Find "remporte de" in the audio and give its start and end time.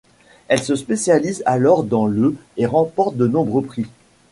2.65-3.27